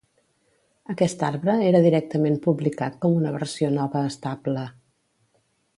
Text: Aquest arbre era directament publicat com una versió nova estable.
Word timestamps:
Aquest 0.93 1.25
arbre 1.27 1.57
era 1.67 1.83
directament 1.87 2.41
publicat 2.47 2.99
com 3.05 3.21
una 3.21 3.35
versió 3.39 3.73
nova 3.79 4.07
estable. 4.13 4.67